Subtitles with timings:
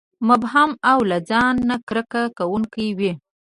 [0.27, 3.11] مبهم او له ځان نه کرکه کوونکي وي.